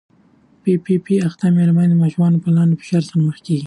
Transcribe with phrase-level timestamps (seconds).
[0.61, 3.59] پي پي پي اخته مېرمنې د ماشوم پالنې له فشار سره مخ کېږي.